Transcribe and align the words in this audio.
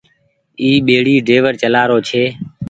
اي 0.61 0.69
ٻيڙي 0.85 1.15
ڊيور 1.27 1.53
چلآ 1.61 1.83
رو 1.89 1.97
ڇي۔ 2.07 2.23